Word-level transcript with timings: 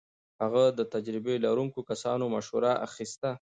هغه 0.43 0.63
د 0.79 0.81
تجربه 0.93 1.33
لرونکو 1.45 1.79
کسانو 1.89 2.25
مشوره 2.35 2.71
اخيسته. 2.87 3.29